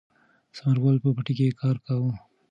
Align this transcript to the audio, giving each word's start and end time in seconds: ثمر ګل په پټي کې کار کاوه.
ثمر 0.55 0.77
ګل 0.83 0.97
په 1.03 1.09
پټي 1.15 1.33
کې 1.37 1.57
کار 1.61 1.75
کاوه. 1.85 2.11